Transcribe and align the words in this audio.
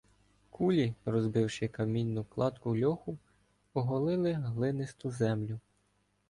Кулі, 0.49 0.93
розбивши 1.05 1.67
камінну 1.67 2.23
кладку 2.23 2.85
льоху, 2.85 3.17
оголили 3.73 4.31
глинисту 4.33 5.11
землю. 5.11 5.59